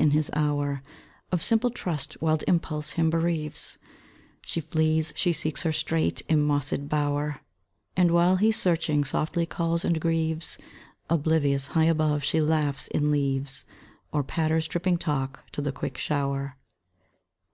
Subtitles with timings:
[0.00, 0.80] In his hour
[1.32, 3.78] Of simple trust, wild impulse him bereaves:
[4.42, 7.40] She flees, she seeks her strait enmossèd bower
[7.96, 10.56] And while he, searching, softly calls, and grieves,
[11.10, 13.64] Oblivious, high above she laughs in leaves,
[14.12, 16.56] Or patters tripping talk to the quick shower.